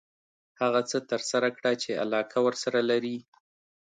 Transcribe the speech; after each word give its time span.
هغه 0.61 0.81
څه 0.89 0.97
ترسره 1.11 1.49
کړه 1.57 1.71
چې 1.81 1.99
علاقه 2.03 2.39
ورسره 2.43 2.79
لري. 2.89 3.17